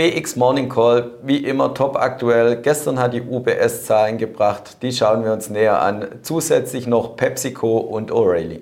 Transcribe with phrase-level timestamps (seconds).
[0.00, 2.56] BX Morning Call, wie immer top aktuell.
[2.56, 6.06] Gestern hat die UBS Zahlen gebracht, die schauen wir uns näher an.
[6.22, 8.60] Zusätzlich noch PepsiCo und O'Reilly.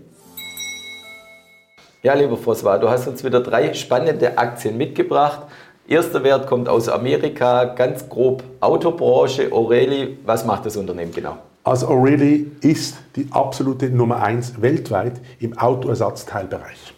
[2.03, 5.43] Ja, lieber François, du hast uns wieder drei spannende Aktien mitgebracht.
[5.87, 9.53] Erster Wert kommt aus Amerika, ganz grob Autobranche.
[9.53, 11.37] O'Reilly, was macht das Unternehmen genau?
[11.63, 16.95] Also O'Reilly ist die absolute Nummer 1 weltweit im Autoersatzteilbereich.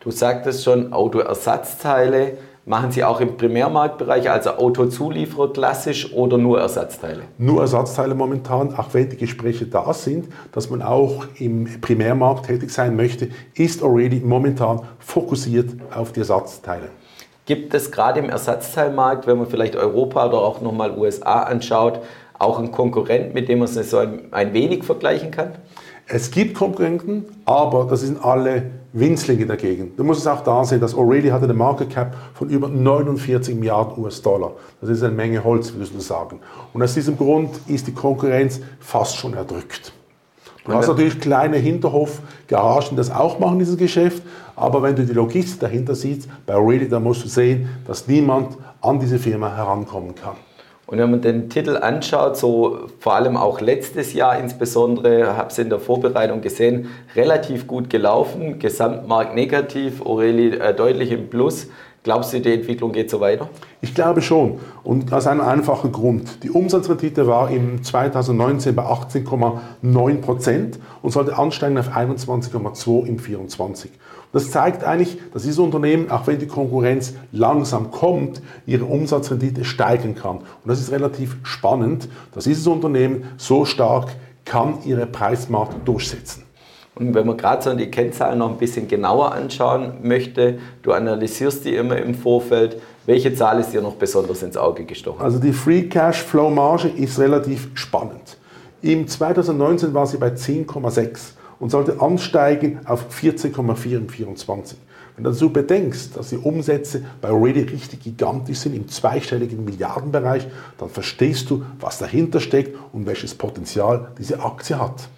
[0.00, 2.36] Du sagtest schon, Autoersatzteile.
[2.64, 7.22] Machen Sie auch im Primärmarktbereich, also Autozulieferer klassisch oder nur Ersatzteile?
[7.36, 12.70] Nur Ersatzteile momentan, auch wenn die Gespräche da sind, dass man auch im Primärmarkt tätig
[12.70, 16.90] sein möchte, ist Already momentan fokussiert auf die Ersatzteile.
[17.46, 21.98] Gibt es gerade im Ersatzteilmarkt, wenn man vielleicht Europa oder auch nochmal USA anschaut,
[22.38, 25.56] auch einen Konkurrent, mit dem man es so ein, ein wenig vergleichen kann?
[26.06, 29.92] Es gibt Konkurrenten, aber das sind alle Winzlinge dagegen.
[29.96, 33.54] Du musst es auch da sehen, dass O'Reilly hatte eine Market Cap von über 49
[33.54, 34.52] Milliarden US-Dollar.
[34.80, 36.40] Das ist eine Menge Holz, würdest du sagen.
[36.74, 39.92] Und aus diesem Grund ist die Konkurrenz fast schon erdrückt.
[40.64, 44.22] Du hast natürlich kleine Hinterhof-Garagen, das auch machen, dieses Geschäft.
[44.54, 48.56] Aber wenn du die Logistik dahinter siehst, bei O'Reilly, dann musst du sehen, dass niemand
[48.80, 50.36] an diese Firma herankommen kann.
[50.86, 55.58] Und wenn man den Titel anschaut, so vor allem auch letztes Jahr insbesondere, habe es
[55.58, 61.68] in der Vorbereitung gesehen, relativ gut gelaufen, Gesamtmarkt negativ, Aurelie äh, deutlich im Plus.
[62.04, 63.48] Glaubst du, die Entwicklung geht so weiter?
[63.80, 64.58] Ich glaube schon.
[64.82, 66.42] Und aus einem einfachen Grund.
[66.42, 73.92] Die Umsatzrendite war im 2019 bei 18,9 Prozent und sollte ansteigen auf 21,2 im 2024.
[74.32, 80.16] Das zeigt eigentlich, dass dieses Unternehmen, auch wenn die Konkurrenz langsam kommt, ihre Umsatzrendite steigern
[80.16, 80.38] kann.
[80.38, 84.08] Und das ist relativ spannend, dass dieses Unternehmen so stark
[84.44, 86.42] kann ihre Preismarkt durchsetzen.
[86.94, 91.64] Und wenn man gerade so die Kennzahlen noch ein bisschen genauer anschauen möchte, du analysierst
[91.64, 95.22] die immer im Vorfeld, welche Zahl ist dir noch besonders ins Auge gestochen?
[95.22, 98.36] Also die Free Cash Flow Marge ist relativ spannend.
[98.82, 104.76] Im 2019 war sie bei 10,6 und sollte ansteigen auf 14,4 im 24.
[105.16, 110.46] Wenn du dazu bedenkst, dass die Umsätze bei Already richtig gigantisch sind, im zweistelligen Milliardenbereich,
[110.78, 115.08] dann verstehst du, was dahinter steckt und welches Potenzial diese Aktie hat.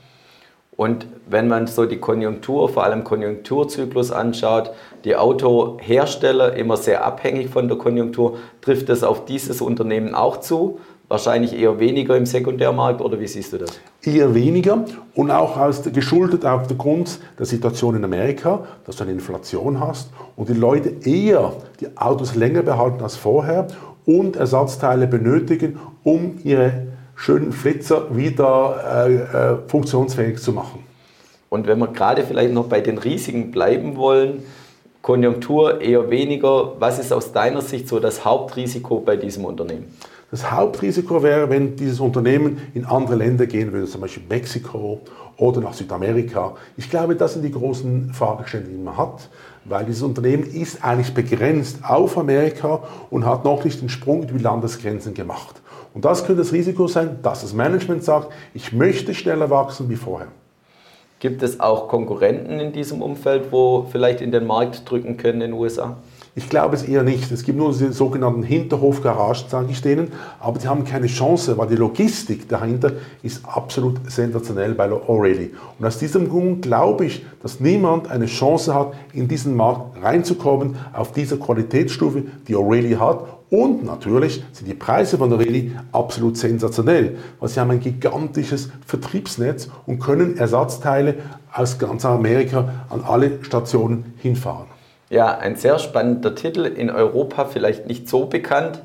[0.76, 4.72] Und wenn man so die Konjunktur, vor allem Konjunkturzyklus anschaut,
[5.04, 10.80] die Autohersteller immer sehr abhängig von der Konjunktur, trifft das auf dieses Unternehmen auch zu?
[11.06, 13.78] Wahrscheinlich eher weniger im Sekundärmarkt oder wie siehst du das?
[14.02, 14.84] Eher weniger
[15.14, 19.78] und auch aus, geschuldet auf der Grund der Situation in Amerika, dass du eine Inflation
[19.80, 23.68] hast und die Leute eher die Autos länger behalten als vorher
[24.06, 30.84] und Ersatzteile benötigen, um ihre schönen Flitzer wieder äh, äh, funktionsfähig zu machen.
[31.48, 34.42] Und wenn wir gerade vielleicht noch bei den Risiken bleiben wollen,
[35.02, 39.84] Konjunktur eher weniger, was ist aus deiner Sicht so das Hauptrisiko bei diesem Unternehmen?
[40.30, 45.00] Das Hauptrisiko wäre, wenn dieses Unternehmen in andere Länder gehen würde, zum Beispiel Mexiko
[45.36, 46.56] oder nach Südamerika.
[46.76, 49.28] Ich glaube, das sind die großen Fragestellungen, die man hat,
[49.64, 54.38] weil dieses Unternehmen ist eigentlich begrenzt auf Amerika und hat noch nicht den Sprung über
[54.38, 55.60] die Landesgrenzen gemacht.
[55.94, 59.96] Und das könnte das Risiko sein, dass das Management sagt, ich möchte schneller wachsen wie
[59.96, 60.28] vorher.
[61.20, 65.52] Gibt es auch Konkurrenten in diesem Umfeld, wo vielleicht in den Markt drücken können in
[65.52, 65.96] den USA?
[66.36, 67.30] Ich glaube es eher nicht.
[67.30, 71.68] Es gibt nur die sogenannten Hinterhofgaragen, sage ich denen, aber die haben keine Chance, weil
[71.68, 72.90] die Logistik dahinter
[73.22, 75.50] ist absolut sensationell bei O'Reilly.
[75.78, 80.74] Und aus diesem Grund glaube ich, dass niemand eine Chance hat, in diesen Markt reinzukommen
[80.92, 83.20] auf dieser Qualitätsstufe, die O'Reilly hat.
[83.50, 89.68] Und natürlich sind die Preise von O'Reilly absolut sensationell, weil sie haben ein gigantisches Vertriebsnetz
[89.86, 91.14] und können Ersatzteile
[91.52, 94.73] aus ganz Amerika an alle Stationen hinfahren.
[95.10, 98.80] Ja, ein sehr spannender Titel, in Europa vielleicht nicht so bekannt.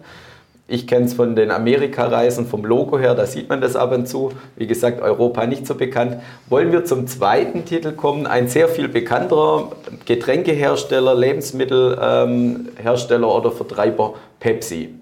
[0.68, 4.08] Ich kenne es von den Amerika-Reisen vom Logo her, da sieht man das ab und
[4.08, 4.34] zu.
[4.56, 6.18] Wie gesagt, Europa nicht so bekannt.
[6.48, 8.28] Wollen wir zum zweiten Titel kommen?
[8.28, 9.72] Ein sehr viel bekannterer
[10.06, 14.94] Getränkehersteller, Lebensmittelhersteller oder Vertreiber Pepsi.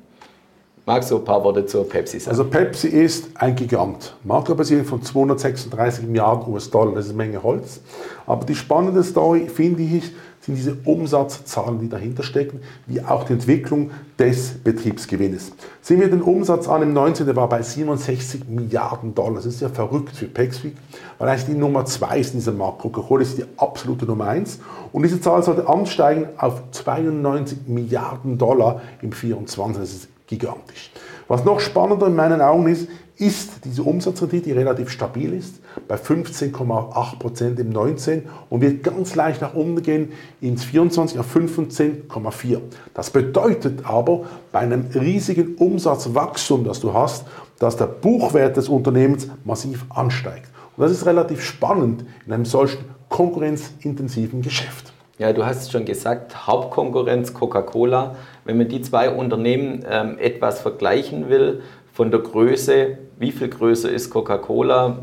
[0.86, 2.32] Magst du ein paar Worte zur Pepsi sagen?
[2.32, 4.16] Also Pepsi ist ein Gigant.
[4.24, 7.82] Marktkapazität von 236 Milliarden US-Dollar, das ist eine Menge Holz.
[8.26, 10.14] Aber die spannende Story, finde ich,
[10.48, 15.52] sind diese Umsatzzahlen, die dahinter stecken, wie auch die Entwicklung des Betriebsgewinnes.
[15.82, 17.26] Sehen wir den Umsatz an im 19.
[17.26, 19.36] Der war bei 67 Milliarden Dollar.
[19.36, 20.74] Das ist ja verrückt für Pepsi,
[21.18, 22.80] weil eigentlich die Nummer 2 ist in diesem Markt.
[22.80, 24.60] Coca-Cola ist die absolute Nummer 1.
[24.94, 29.82] Und diese Zahl sollte ansteigen auf 92 Milliarden Dollar im 24.
[29.82, 30.92] Das ist gigantisch.
[31.28, 35.56] Was noch spannender in meinen Augen ist, ist diese Umsatzrendite, die relativ stabil ist,
[35.88, 42.60] bei 15,8% im 19 und wird ganz leicht nach unten gehen ins 24 auf 15,4.
[42.94, 47.26] Das bedeutet aber bei einem riesigen Umsatzwachstum, das du hast,
[47.60, 50.50] dass der Buchwert des Unternehmens massiv ansteigt.
[50.76, 54.94] Und das ist relativ spannend in einem solchen konkurrenzintensiven Geschäft.
[55.20, 58.16] Ja, du hast es schon gesagt, Hauptkonkurrenz Coca-Cola.
[58.46, 61.64] Wenn man die zwei Unternehmen ähm, etwas vergleichen will,
[61.98, 65.00] von der Größe, wie viel größer ist Coca-Cola?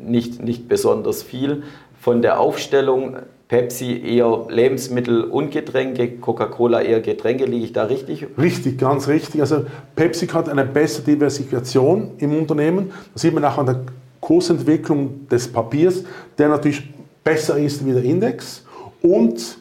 [0.00, 1.64] Nicht, nicht besonders viel.
[2.00, 3.16] Von der Aufstellung,
[3.48, 8.28] Pepsi eher Lebensmittel und Getränke, Coca-Cola eher Getränke, liege ich da richtig?
[8.38, 9.42] Richtig, ganz richtig.
[9.42, 12.92] Also Pepsi hat eine bessere Diversifikation im Unternehmen.
[13.12, 13.80] Das sieht man auch an der
[14.22, 16.04] Kursentwicklung des Papiers,
[16.38, 16.88] der natürlich
[17.24, 18.64] besser ist wie der Index
[19.02, 19.58] und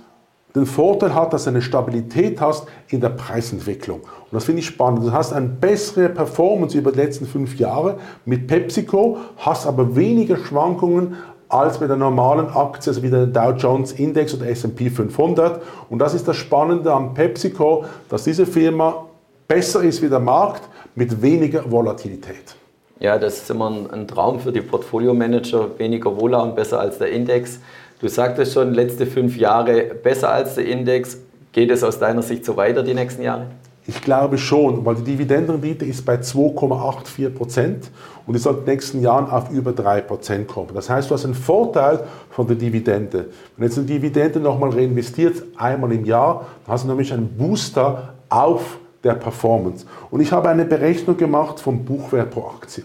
[0.58, 4.02] den Vorteil hat, dass du eine Stabilität hast in der Preisentwicklung.
[4.02, 5.06] Und das finde ich spannend.
[5.06, 10.38] Du hast eine bessere Performance über die letzten fünf Jahre mit PepsiCo, hast aber weniger
[10.38, 11.16] Schwankungen
[11.50, 15.62] als bei der normalen Aktie, also wie der Dow Jones Index oder S&P 500.
[15.90, 19.06] Und das ist das Spannende am PepsiCo, dass diese Firma
[19.48, 20.64] besser ist wie der Markt
[20.96, 22.56] mit weniger Volatilität.
[23.00, 27.12] Ja, das ist immer ein Traum für die Portfolio-Manager, weniger Wohler und besser als der
[27.12, 27.60] Index.
[28.00, 31.18] Du sagtest schon, letzte fünf Jahre besser als der Index.
[31.52, 33.48] Geht es aus deiner Sicht so weiter die nächsten Jahre?
[33.88, 37.90] Ich glaube schon, weil die Dividendenrendite ist bei 2,84 Prozent
[38.28, 40.70] und die soll in den nächsten Jahren auf über 3 Prozent kommen.
[40.76, 43.30] Das heißt, du hast einen Vorteil von der Dividende.
[43.56, 48.14] Wenn jetzt eine Dividende nochmal reinvestiert, einmal im Jahr, dann hast du nämlich einen Booster
[48.30, 49.88] auf der Performance.
[50.12, 52.84] Und ich habe eine Berechnung gemacht vom Buchwert pro Aktie.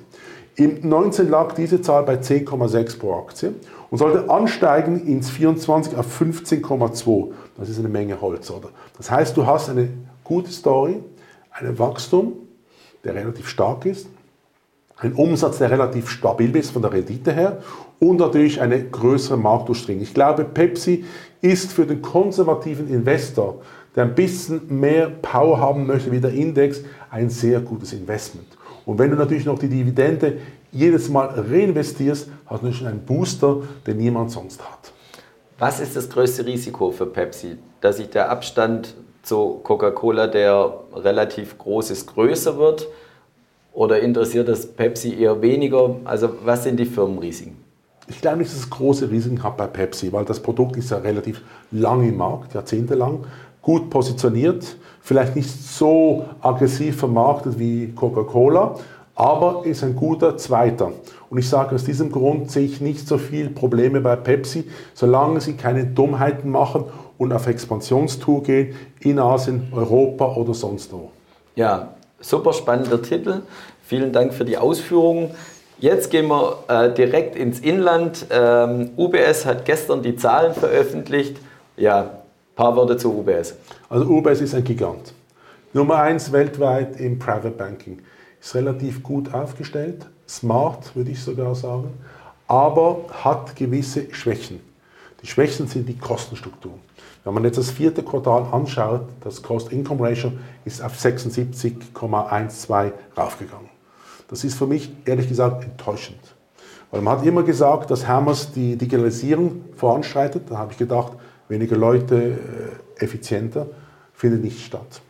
[0.62, 3.52] Im 19 lag diese Zahl bei 10,6 pro Aktie
[3.90, 7.32] und sollte ansteigen ins 24 auf 15,2.
[7.58, 8.68] Das ist eine Menge Holz, oder?
[8.96, 9.88] Das heißt, du hast eine
[10.22, 11.00] gute Story,
[11.50, 12.34] ein Wachstum,
[13.02, 14.06] der relativ stark ist,
[14.98, 17.58] ein Umsatz, der relativ stabil ist von der Rendite her
[17.98, 20.04] und natürlich eine größere Marktdurchdringung.
[20.04, 21.04] Ich glaube, Pepsi
[21.40, 23.62] ist für den konservativen Investor,
[23.96, 28.46] der ein bisschen mehr Power haben möchte wie der Index, ein sehr gutes Investment.
[28.84, 30.38] Und wenn du natürlich noch die Dividende
[30.72, 34.92] jedes Mal reinvestierst, hast du schon einen Booster, den niemand sonst hat.
[35.58, 37.56] Was ist das größte Risiko für Pepsi?
[37.80, 42.88] Dass sich der Abstand zu Coca-Cola, der relativ groß ist, größer wird?
[43.72, 45.96] Oder interessiert das Pepsi eher weniger?
[46.04, 47.56] Also was sind die Firmenrisiken?
[48.08, 50.98] Ich glaube nicht, dass es große Risiken hat bei Pepsi, weil das Produkt ist ja
[50.98, 51.40] relativ
[51.70, 53.24] lang im Markt, jahrzehntelang,
[53.62, 58.76] gut positioniert, vielleicht nicht so aggressiv vermarktet wie Coca-Cola,
[59.14, 60.92] aber ist ein guter Zweiter.
[61.30, 64.64] Und ich sage, aus diesem Grund sehe ich nicht so viele Probleme bei Pepsi,
[64.94, 66.84] solange sie keine Dummheiten machen
[67.18, 71.10] und auf Expansionstour gehen in Asien, Europa oder sonst wo.
[71.54, 73.42] Ja, super spannender Titel.
[73.86, 75.30] Vielen Dank für die Ausführungen.
[75.78, 78.26] Jetzt gehen wir äh, direkt ins Inland.
[78.30, 81.36] Ähm, UBS hat gestern die Zahlen veröffentlicht.
[81.76, 82.21] Ja,
[82.52, 83.54] ein paar Worte zu UBS.
[83.88, 85.14] Also UBS ist ein Gigant.
[85.72, 88.00] Nummer eins weltweit im Private Banking.
[88.40, 91.94] Ist relativ gut aufgestellt, smart würde ich sogar sagen,
[92.46, 94.60] aber hat gewisse Schwächen.
[95.22, 96.74] Die Schwächen sind die Kostenstruktur.
[97.24, 100.32] Wenn man jetzt das vierte Quartal anschaut, das Cost-Income-Ratio
[100.66, 103.70] ist auf 76,12 raufgegangen.
[104.28, 106.20] Das ist für mich ehrlich gesagt enttäuschend.
[106.90, 110.50] Weil man hat immer gesagt, dass Hermes die Digitalisierung voranschreitet.
[110.50, 111.12] Da habe ich gedacht,
[111.52, 112.16] weniger Leute,
[112.98, 113.66] äh, effizienter,
[114.12, 115.00] findet nicht statt.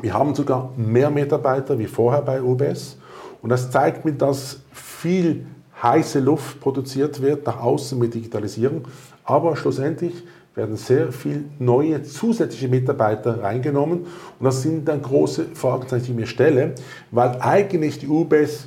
[0.00, 2.96] Wir haben sogar mehr Mitarbeiter wie vorher bei UBS.
[3.42, 5.46] Und das zeigt mir, dass viel
[5.82, 8.86] heiße Luft produziert wird nach außen mit Digitalisierung.
[9.24, 10.14] Aber schlussendlich
[10.54, 14.00] werden sehr viele neue zusätzliche Mitarbeiter reingenommen.
[14.38, 16.74] Und das sind dann große Fragen, die ich mir stelle,
[17.10, 18.66] weil eigentlich die UBS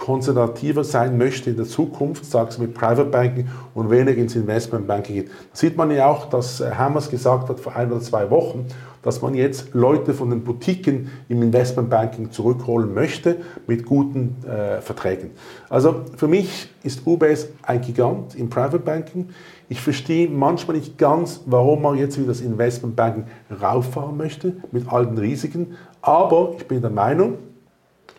[0.00, 5.14] konservativer sein möchte in der Zukunft, sagst mit Private Banking und weniger ins Investment Banking
[5.14, 5.28] geht.
[5.28, 8.66] Da sieht man ja auch, dass Hammers gesagt hat vor ein oder zwei Wochen,
[9.02, 14.80] dass man jetzt Leute von den Boutiquen im Investment Banking zurückholen möchte mit guten äh,
[14.80, 15.30] Verträgen.
[15.68, 19.28] Also für mich ist UBS ein Gigant im Private Banking.
[19.68, 23.24] Ich verstehe manchmal nicht ganz, warum man jetzt wieder das Investment Banking
[23.62, 25.76] rauffahren möchte mit all den Risiken.
[26.02, 27.38] Aber ich bin der Meinung,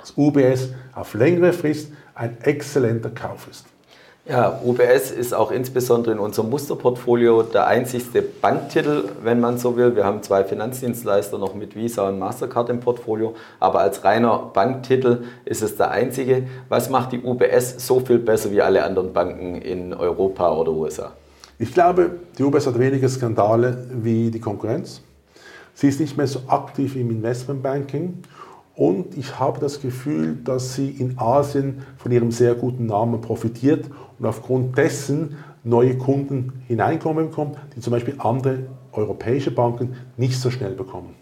[0.01, 3.65] dass UBS auf längere Frist ein exzellenter Kauf ist.
[4.27, 9.96] Ja, UBS ist auch insbesondere in unserem Musterportfolio der einzigste Banktitel, wenn man so will.
[9.96, 15.24] Wir haben zwei Finanzdienstleister noch mit Visa und Mastercard im Portfolio, aber als reiner Banktitel
[15.43, 16.43] ist es der einzige.
[16.70, 21.13] Was macht die UBS so viel besser wie alle anderen Banken in Europa oder USA?
[21.58, 25.01] Ich glaube, die UBS hat weniger Skandale wie die Konkurrenz.
[25.74, 28.20] Sie ist nicht mehr so aktiv im Investmentbanking
[28.81, 33.85] Und ich habe das Gefühl, dass sie in Asien von ihrem sehr guten Namen profitiert
[34.17, 40.50] und aufgrund dessen neue Kunden hineinkommen bekommt, die zum Beispiel andere europäische Banken nicht so
[40.50, 41.13] schnell bekommen.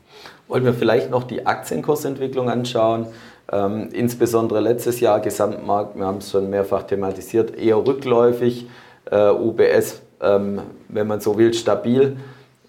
[0.47, 3.07] Wollen wir vielleicht noch die Aktienkursentwicklung anschauen?
[3.51, 8.67] Ähm, insbesondere letztes Jahr Gesamtmarkt, wir haben es schon mehrfach thematisiert, eher rückläufig.
[9.11, 12.15] Äh, UBS, ähm, wenn man so will, stabil.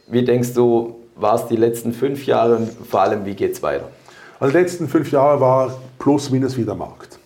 [0.09, 3.62] Wie denkst du, war es die letzten fünf Jahre und vor allem, wie geht es
[3.62, 3.88] weiter?
[4.40, 7.18] Also die letzten fünf Jahre war plus minus wie der Markt.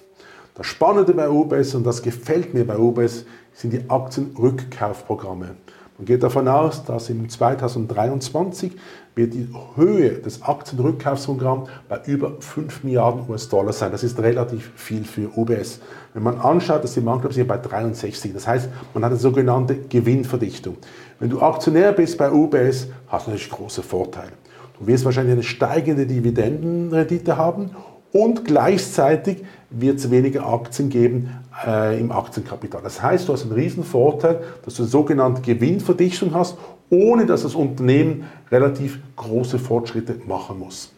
[0.56, 5.54] Das Spannende bei UBS, und das gefällt mir bei UBS, sind die Aktienrückkaufprogramme.
[5.96, 8.72] Man geht davon aus, dass im 2023
[9.14, 13.92] wird die Höhe des Aktienrückkaufsprogramms bei über 5 Milliarden US-Dollar sein.
[13.92, 15.78] Das ist relativ viel für UBS.
[16.12, 18.32] Wenn man anschaut, dass die Marktkapitalisierung bei 63.
[18.32, 20.78] Das heißt, man hat eine sogenannte Gewinnverdichtung.
[21.20, 24.32] Wenn du Aktionär bist bei UBS, hast du natürlich große Vorteile.
[24.80, 27.70] Du wirst wahrscheinlich eine steigende Dividendenrendite haben
[28.14, 29.38] und gleichzeitig
[29.70, 31.30] wird es weniger Aktien geben
[31.66, 32.80] äh, im Aktienkapital.
[32.80, 36.56] Das heißt, du hast einen riesen Vorteil, dass du eine sogenannte Gewinnverdichtung hast,
[36.90, 40.92] ohne dass das Unternehmen relativ große Fortschritte machen muss.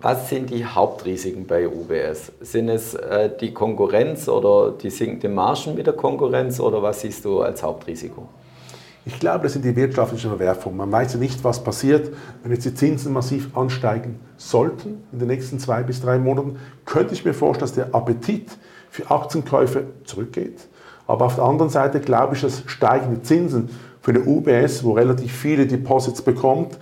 [0.00, 2.32] Was sind die Hauptrisiken bei UBS?
[2.40, 7.24] Sind es äh, die Konkurrenz oder die sinkende Margen mit der Konkurrenz oder was siehst
[7.24, 8.28] du als Hauptrisiko?
[9.08, 10.76] Ich glaube, das sind die wirtschaftlichen Verwerfungen.
[10.76, 15.28] Man weiß ja nicht, was passiert, wenn jetzt die Zinsen massiv ansteigen sollten in den
[15.28, 16.56] nächsten zwei bis drei Monaten.
[16.84, 18.58] Könnte ich mir vorstellen, dass der Appetit
[18.90, 20.66] für Aktienkäufe zurückgeht.
[21.06, 23.70] Aber auf der anderen Seite glaube ich, dass steigende Zinsen
[24.02, 26.76] für eine UBS, wo relativ viele Deposits bekommt,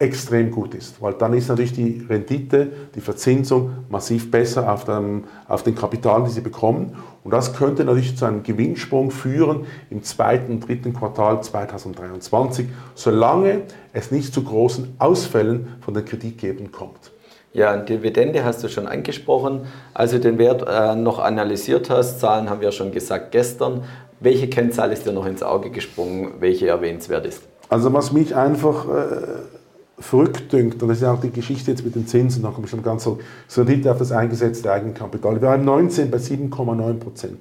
[0.00, 5.24] extrem gut ist, weil dann ist natürlich die Rendite, die Verzinsung massiv besser auf, dem,
[5.48, 6.94] auf den Kapitalen, die sie bekommen.
[7.24, 13.62] Und das könnte natürlich zu einem Gewinnsprung führen im zweiten und dritten Quartal 2023, solange
[13.92, 17.10] es nicht zu großen Ausfällen von den Kreditgebern kommt.
[17.52, 19.62] Ja, Dividende hast du schon angesprochen.
[19.94, 23.82] Also den Wert äh, noch analysiert hast, Zahlen haben wir schon gesagt gestern.
[24.20, 27.42] Welche Kennzahl ist dir noch ins Auge gesprungen, welche erwähnenswert ist?
[27.68, 29.57] Also was mich einfach äh,
[30.00, 32.70] verrückt dünkt, und das ist auch die Geschichte jetzt mit den Zinsen, da komme ich
[32.70, 33.18] schon ganz so,
[33.56, 35.40] Rendite auf das eingesetzte Eigenkapital.
[35.40, 37.38] Wir haben 19 bei 7,9 Prozent.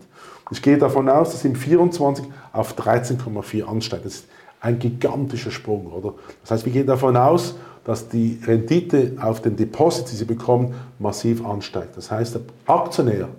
[0.50, 4.06] Ich gehe davon aus, dass im 24 auf 13,4 ansteigt.
[4.06, 4.26] Das ist
[4.62, 6.14] ein gigantischer Sprung, oder?
[6.42, 10.74] Das heißt, wir gehen davon aus, dass die Rendite auf den Deposits, die sie bekommen,
[11.00, 11.96] massiv ansteigt.
[11.96, 13.30] Das heißt, der Aktionär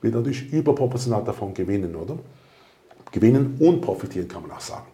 [0.00, 2.18] wird natürlich überproportional davon gewinnen, oder?
[3.12, 4.86] Gewinnen und profitieren, kann man auch sagen.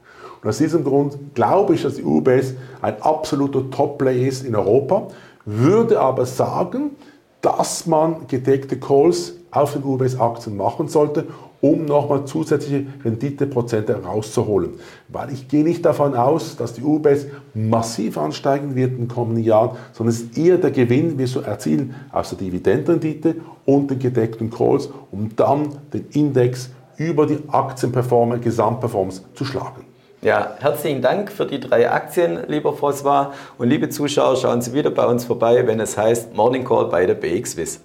[0.43, 5.09] Und aus diesem Grund glaube ich, dass die UBS ein absoluter Top-Play ist in Europa,
[5.45, 6.93] würde aber sagen,
[7.41, 11.27] dass man gedeckte Calls auf den UBS-Aktien machen sollte,
[11.61, 14.75] um nochmal zusätzliche Renditeprozente rauszuholen.
[15.09, 19.45] Weil ich gehe nicht davon aus, dass die UBS massiv ansteigen wird in den kommenden
[19.45, 23.99] Jahren, sondern es ist eher der Gewinn, wir so erzielen aus der Dividendenrendite und den
[23.99, 29.90] gedeckten Calls, um dann den Index über die Aktienperformance, Gesamtperformance zu schlagen.
[30.23, 33.33] Ja, herzlichen Dank für die drei Aktien, lieber François.
[33.57, 37.07] Und liebe Zuschauer, schauen Sie wieder bei uns vorbei, wenn es heißt Morning Call bei
[37.07, 37.81] der BXWIS.